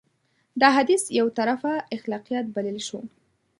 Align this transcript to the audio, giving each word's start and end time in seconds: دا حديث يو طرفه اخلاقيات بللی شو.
دا 0.61 0.69
حديث 0.77 1.03
يو 1.17 1.27
طرفه 1.37 1.73
اخلاقيات 1.95 2.45
بللی 2.55 2.79
شو. 2.87 2.99